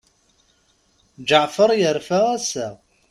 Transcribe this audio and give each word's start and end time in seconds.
Ǧeɛfer 1.27 1.69
yerfa 1.81 2.19
ass-a. 2.35 2.67